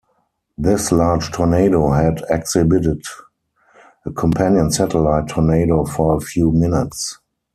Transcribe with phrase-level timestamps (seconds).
[0.57, 3.03] This large tornado had exhibited
[4.03, 7.19] a companion satellite tornado for a few minutes.